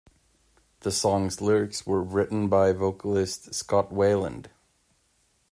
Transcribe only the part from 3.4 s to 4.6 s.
Scott Weiland.